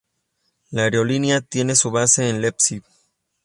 [0.71, 2.81] La aerolínea tiene su base en Leipzig.